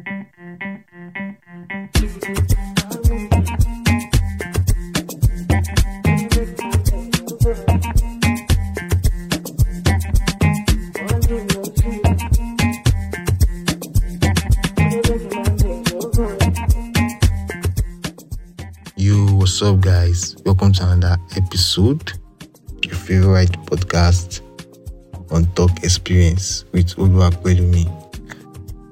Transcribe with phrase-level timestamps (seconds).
[0.00, 0.06] Yo,
[19.36, 20.34] what's up, guys?
[20.46, 22.12] Welcome to another episode,
[22.84, 24.40] your favorite podcast
[25.30, 27.99] on Talk Experience with Oluwapelumi.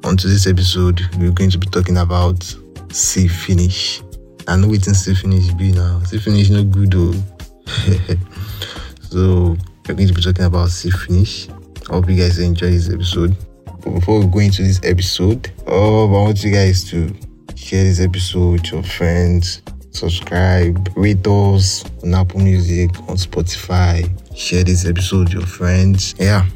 [0.09, 2.43] On today's episode, we're going to be talking about
[2.91, 4.01] see finish.
[4.47, 6.01] I know waiting see finish be now.
[6.05, 7.13] See finish no good though.
[9.03, 9.55] so
[9.87, 11.51] we're going to be talking about see finish.
[11.91, 13.37] I hope you guys enjoy this episode.
[13.67, 17.15] But before we go into this episode, oh, I want you guys to
[17.55, 24.09] share this episode with your friends, subscribe, rate us on Apple Music, on Spotify.
[24.35, 26.15] Share this episode with your friends.
[26.19, 26.47] Yeah.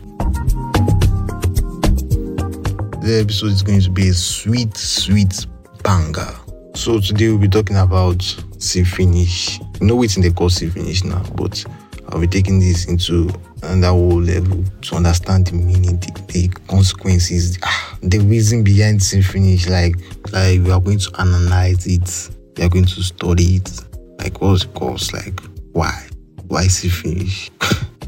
[3.02, 5.47] The episode is going to be a sweet, sweet
[5.83, 6.33] banger.
[6.77, 8.23] So today we'll be talking about
[8.59, 9.59] see finish.
[9.80, 11.65] You know what's in the call see finish now, but
[12.09, 13.29] I'll be taking this into
[13.65, 19.21] another whole level to understand the meaning, the, the consequences, ah, the reason behind see
[19.21, 19.66] finish.
[19.66, 19.96] Like,
[20.30, 22.30] like we are going to analyze it.
[22.57, 23.80] We are going to study it.
[24.21, 25.13] Like, what's the cause?
[25.13, 25.41] Like,
[25.73, 26.07] why?
[26.46, 27.51] Why see finish?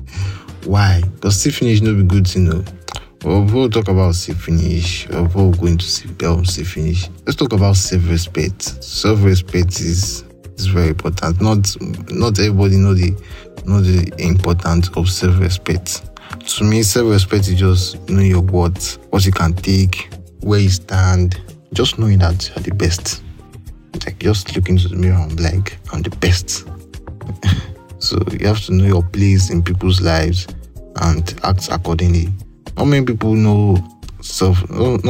[0.67, 1.03] why?
[1.17, 2.65] Because see finish no be good to know.
[3.25, 5.09] Well, talk about see finish.
[5.09, 7.09] Or we'll go into sea, um, see finish.
[7.25, 8.85] Let's talk about self-respect.
[8.85, 10.25] Self-respect is
[10.59, 11.41] is very important.
[11.41, 11.75] Not
[12.11, 13.13] not everybody know the
[13.65, 16.03] know the importance of self-respect.
[16.47, 21.41] To me, self-respect is just knowing your worth, what you can take, where you stand,
[21.73, 23.23] just knowing that you're the best.
[24.05, 26.69] Like just look into the mirror and like, I'm the best.
[28.01, 30.47] so you have to know your place in people's lives
[30.97, 32.29] and act accordingly.
[32.77, 33.77] Not many people know
[34.21, 35.05] self not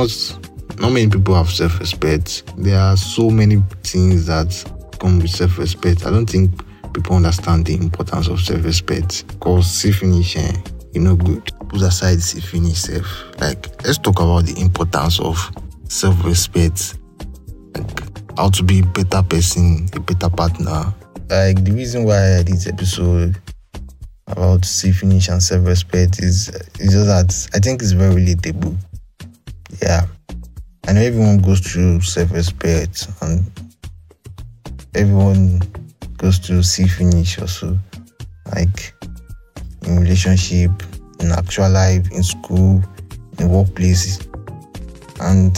[0.78, 2.42] not many people have self-respect.
[2.58, 4.52] There are so many things that
[4.98, 6.04] come with self-respect.
[6.06, 6.50] I don't think
[6.92, 9.40] people understand the importance of self-respect.
[9.40, 10.52] Cause see finish, eh,
[10.92, 11.44] you know good.
[11.68, 13.06] Put aside see finish self.
[13.40, 15.38] Like let's talk about the importance of
[15.88, 16.98] self-respect.
[17.74, 20.92] Like how to be a better person, a better partner.
[21.30, 23.40] Like the reason why this episode
[24.26, 26.48] about see finish and self-respect is
[26.80, 28.76] is just that I think it's very relatable.
[29.82, 30.06] Yeah.
[30.86, 33.50] I know everyone goes through self-respect and
[34.94, 35.60] everyone
[36.16, 37.78] goes through see finish also.
[38.54, 38.94] Like
[39.86, 40.70] in relationship,
[41.20, 42.82] in actual life, in school,
[43.38, 44.26] in workplaces.
[45.20, 45.56] And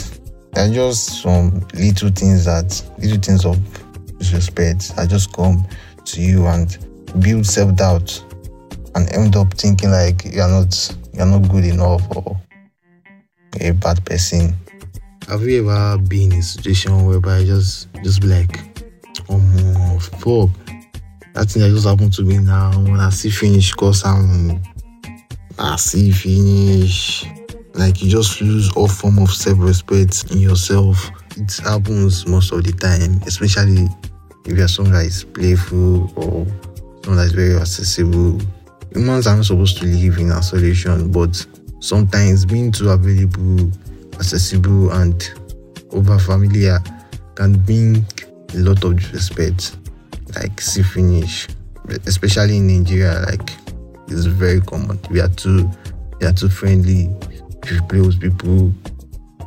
[0.52, 3.58] there are just some little things that little things of
[4.18, 5.66] disrespect that just come
[6.04, 6.78] to you and
[7.20, 8.22] build self-doubt
[8.96, 12.40] and end up thinking like you're not you're not good enough or
[13.60, 14.56] a bad person.
[15.28, 18.58] Have you ever been in a situation whereby just just be like,
[19.28, 20.50] oh fuck.
[21.34, 24.62] That thing that just happened to me now when I see finish cause I'm
[25.58, 27.26] I see finish.
[27.74, 31.10] Like you just lose all form of self-respect in yourself.
[31.36, 33.88] It happens most of the time, especially
[34.46, 36.46] if you're someone that is playful or
[37.02, 38.40] someone that is very accessible
[38.96, 41.46] humans are not supposed to live in isolation, but
[41.80, 43.70] sometimes being too available,
[44.14, 45.30] accessible, and
[45.90, 46.78] over familiar
[47.34, 48.04] can bring
[48.54, 49.76] a lot of disrespect,
[50.34, 51.46] like see finish,
[52.06, 53.24] especially in Nigeria.
[53.28, 53.50] Like
[54.08, 54.98] it's very common.
[55.10, 55.70] We are too,
[56.18, 57.14] we are too friendly.
[57.62, 58.72] If you play with people,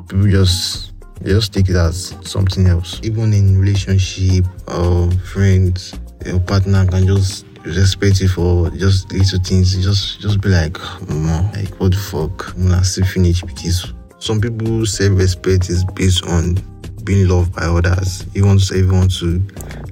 [0.08, 3.00] people just they just take it as something else.
[3.04, 5.94] Even in relationship or friends,
[6.26, 9.76] your partner can just respect you for just little things.
[9.84, 10.78] Just just be like,
[11.10, 12.56] Mama, like what the fuck?
[12.58, 13.94] I'm still finish this.
[14.20, 16.58] Some people self-respect is based on
[17.04, 18.26] being loved by others.
[18.34, 19.42] You want everyone to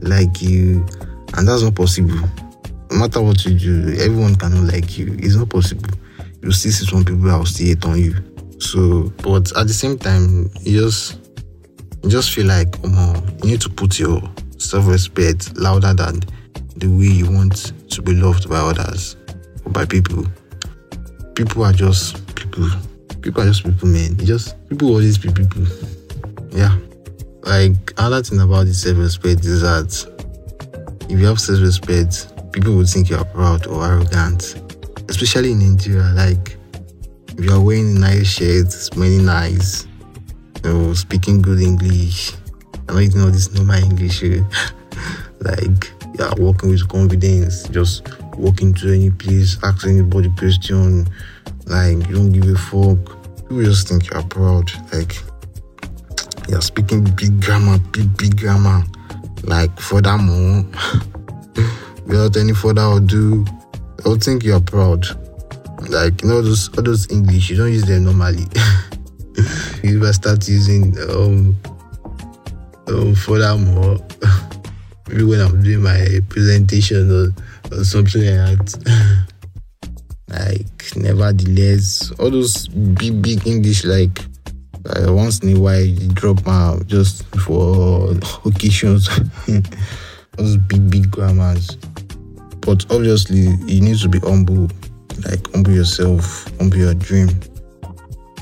[0.02, 0.86] like you,
[1.38, 2.20] and that's not possible.
[2.92, 5.16] No matter what you do, everyone cannot like you.
[5.20, 5.90] It's not possible.
[6.42, 8.16] You still see some people that will still hate on you.
[8.60, 11.20] So, but at the same time, you just
[12.04, 14.22] you just feel like, um, you need to put your
[14.58, 16.20] self-respect louder than
[16.80, 19.16] the way you want to be loved by others
[19.66, 20.26] or by people.
[21.36, 22.68] People are just people.
[23.22, 24.18] People are just people, man.
[24.20, 25.66] You just people always be people.
[26.52, 26.78] Yeah.
[27.44, 29.90] Like another thing about this self-respect is that
[31.10, 34.62] if you have self-respect, people will think you are proud or arrogant.
[35.10, 36.58] Especially in Nigeria, like
[37.38, 39.88] if you are wearing nice shirts, smelling nice,
[40.64, 42.34] you know, speaking good English.
[42.90, 44.24] I know you know this normal English.
[45.40, 51.08] like yeah, walking with confidence, just walking to any place, ask anybody question,
[51.66, 53.16] like you don't give a fuck.
[53.42, 54.70] People just think you're proud.
[54.94, 55.18] Like
[56.50, 58.84] you're speaking big grammar, big, big grammar,
[59.44, 60.66] like furthermore,
[62.06, 63.46] without any further ado,
[64.04, 65.06] they'll think you're proud.
[65.90, 68.46] Like, you know, those, all those English, you don't use them normally.
[69.84, 71.56] you ever start using um,
[72.88, 73.98] um furthermore,
[75.10, 79.28] when I'm doing my presentation or, or something like that.
[80.30, 84.20] like, nevertheless, all those big, big English, like,
[84.88, 88.14] uh, once in a while you drop out just for
[88.46, 89.10] occasions.
[90.38, 91.76] Those big big grammars.
[92.62, 94.70] But obviously you need to be humble.
[95.26, 96.48] Like humble yourself.
[96.58, 97.30] Humble your dream.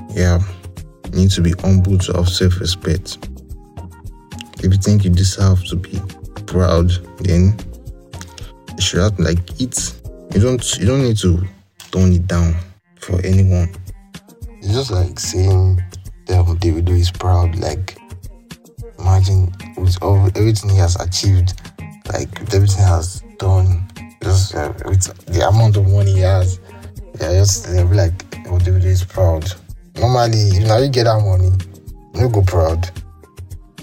[0.09, 0.39] Yeah.
[1.11, 3.29] You need to be humble to have self-respect.
[4.59, 6.01] If you think you deserve to be
[6.55, 7.51] proud then
[8.75, 9.75] you should act like it
[10.33, 11.43] you don't you don't need to
[11.91, 12.55] tone it down
[12.99, 13.67] for anyone
[14.61, 15.79] it's just like saying
[16.29, 17.55] um, Davido is proud.
[17.57, 17.97] Like,
[18.99, 21.53] imagine with all everything he has achieved,
[22.11, 23.87] like everything he has done,
[24.23, 26.59] just uh, with the amount of money he has,
[27.19, 28.13] yeah, just be like,
[28.47, 29.51] oh, is proud.
[29.97, 31.51] Normally, if now you get that money,
[32.15, 32.89] you go proud.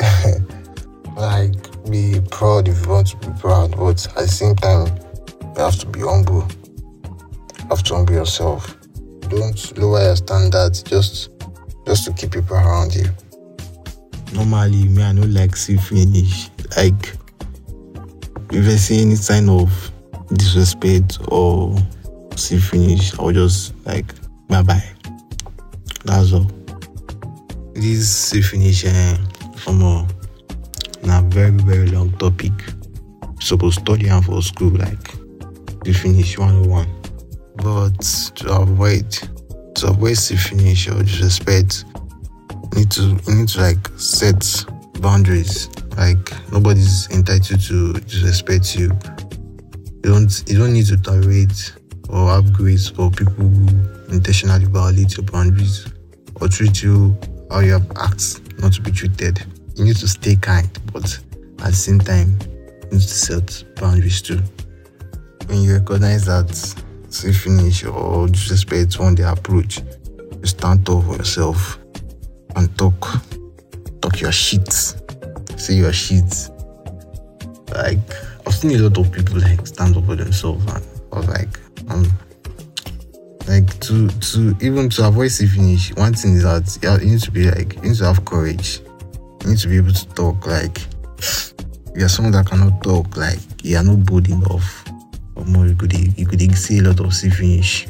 [1.16, 4.86] like, be proud if you want to be proud, but at the same time,
[5.56, 6.46] you have to be humble.
[7.04, 8.76] You have to humble yourself.
[9.28, 10.82] Don't lower your standards.
[10.82, 11.30] Just
[11.86, 13.06] just to keep people around you.
[14.32, 16.48] Normally, me, I don't like see finish.
[16.76, 17.16] Like,
[18.50, 19.90] if I see any sign of
[20.32, 21.76] disrespect or
[22.36, 24.06] see finish, I'll just like,
[24.48, 24.84] bye bye.
[26.04, 26.50] That's all.
[27.74, 29.16] This see finish, eh,
[29.56, 29.82] from
[31.04, 32.52] a, a very, very long topic.
[33.40, 35.04] Supposed to study and for school, like,
[35.84, 36.86] to finish 101.
[37.56, 38.00] But
[38.36, 39.10] to avoid
[39.74, 41.84] to avoid finish or disrespect,
[42.72, 44.64] you need to you need to like set
[45.00, 45.68] boundaries.
[45.96, 48.90] Like nobody's entitled to disrespect you.
[50.04, 51.74] You don't you don't need to tolerate
[52.08, 55.86] or upgrade for people who intentionally violate your boundaries
[56.40, 57.16] or treat you
[57.50, 59.44] how you have asked not to be treated.
[59.76, 61.04] You need to stay kind, but
[61.60, 62.38] at the same time,
[62.84, 64.40] you need to set boundaries too.
[65.46, 66.54] When you recognize that
[67.08, 69.80] say finish or disrespect when they approach,
[70.40, 71.78] you stand up for yourself
[72.56, 73.00] and talk.
[74.00, 74.72] Talk your shit.
[75.56, 76.50] Say your shit.
[77.74, 77.98] Like
[78.46, 81.58] I've seen a lot of people like stand up for themselves and was like,
[81.90, 82.10] um
[83.48, 87.30] like to to even to avoid say finish, one thing is that you need to
[87.30, 88.80] be like you need to have courage.
[89.42, 90.86] You need to be able to talk like
[91.94, 94.84] you're someone that cannot talk, like you are not bold enough
[95.34, 97.88] Or more you could you could see a lot of finish.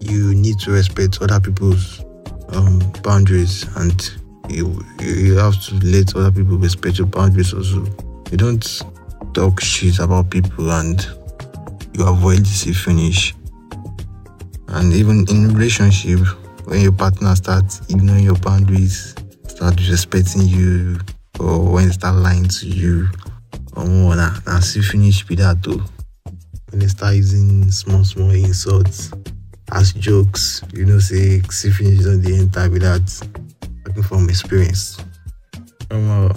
[0.00, 2.04] You need to respect other people's
[2.48, 4.10] um, boundaries and
[4.48, 7.84] you you have to let other people respect your boundaries also.
[8.30, 8.82] You don't
[9.34, 11.06] talk shit about people and
[11.94, 13.34] you avoid the finish.
[14.68, 16.20] And even in relationship,
[16.64, 19.14] when your partner starts ignoring your boundaries,
[19.62, 20.98] start disrespecting you,
[21.38, 23.08] or when they start lying to you,
[23.76, 25.82] or more, nah, see finish with that too
[26.72, 29.12] when they start using small, small insults
[29.72, 33.02] as jokes, you know, say, see finish on the entire without
[33.84, 34.98] talking from experience.
[35.90, 36.34] Um, uh,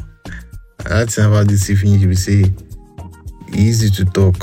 [0.85, 2.52] I thing about this see finish, we say,
[3.54, 4.38] easy to talk,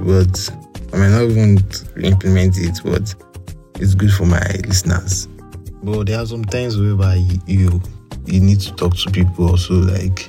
[0.00, 0.50] but
[0.92, 1.58] I might not even
[2.02, 3.14] implement it, but
[3.76, 5.28] it's good for my listeners.
[5.82, 7.82] But there are some times whereby you
[8.26, 10.28] you need to talk to people also like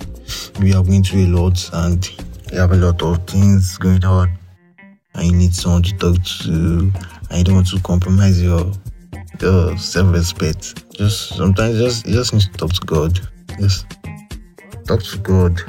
[0.59, 2.09] we are going through a lot and
[2.51, 4.31] you have a lot of things going on.
[5.15, 6.91] And you need someone to talk to.
[7.31, 8.71] You don't want to compromise your
[9.41, 10.91] your self-respect.
[10.93, 13.19] Just sometimes just you just need to talk to god.
[13.59, 13.87] Just
[14.85, 15.61] talk to god.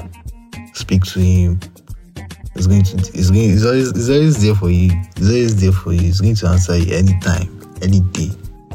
[0.74, 1.60] Speak to him.
[2.54, 4.90] It's going to it's going it's always it's always there for you.
[5.16, 6.08] It's always there for you.
[6.08, 8.30] It's going to answer you anytime any day.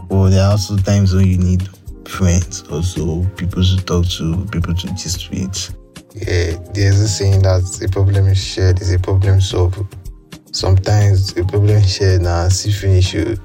[0.07, 1.67] But there are also times when you need
[2.09, 5.75] friends also people to talk to people to gist with
[6.15, 9.85] yeah there's a saying that a problem is shared is a problem solved
[10.51, 13.37] sometimes the problem shared now see finish you.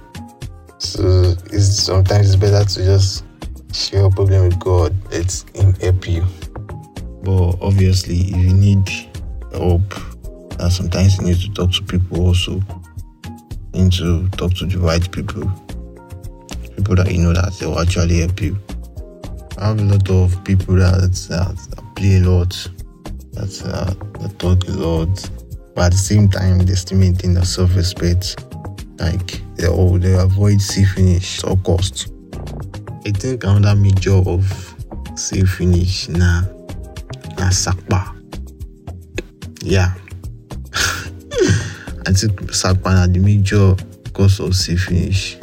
[0.78, 3.24] So it's sometimes it's better to just
[3.72, 4.94] share your problem with God.
[5.10, 6.24] Let Him help you.
[7.22, 8.88] But obviously, if you need
[9.52, 9.82] help,
[10.60, 12.60] and sometimes you need to talk to people also.
[13.72, 15.50] You need to talk to the right people,
[16.84, 18.58] people that you know that they will actually help you.
[19.56, 22.50] I have a lot of people that, that play a lot,
[23.32, 25.30] that, uh, that talk a lot,
[25.74, 28.44] but at the same time they still maintain their self-respect
[29.00, 32.12] like they all they avoid see finish at all cost
[33.04, 34.74] i think another major of
[35.16, 36.42] see finish na
[37.38, 38.14] na sakpa.
[39.62, 39.94] Yeah.
[42.06, 43.74] I think sakpa na the major
[44.12, 45.38] cause of see finish.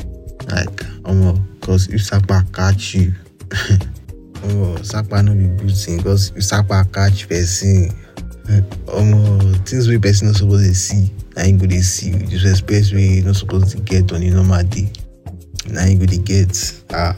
[0.52, 3.14] Like um, cause if sakpa catch you,
[4.44, 7.90] oh sakpa no be good thing because if sakpa catch person,
[8.94, 12.12] um, things wey person no suppose dey see na him go dey see.
[12.12, 14.92] Disrespect wey you no suppose dey get on a normal day
[15.70, 16.54] na him go dey get.
[16.94, 17.16] Ah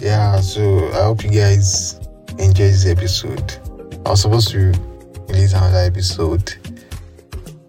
[0.00, 2.00] yeah so i hope you guys
[2.38, 3.54] enjoy this episode.
[4.04, 4.72] I was supposed to
[5.28, 6.52] release another episode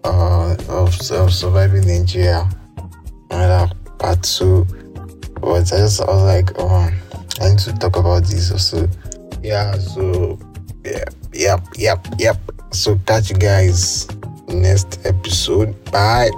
[0.03, 2.50] uh, of, of surviving nigeria
[3.29, 4.65] another part two
[5.43, 6.89] but i just i was like oh
[7.41, 8.51] i need to talk about this.
[8.51, 8.88] Also
[9.41, 10.39] yeah so
[10.85, 12.38] yeah yep yep yep.
[12.71, 14.07] So catch you guys
[14.47, 15.73] next episode.
[15.91, 16.31] Bye